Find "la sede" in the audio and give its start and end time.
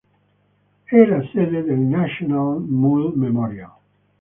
1.05-1.61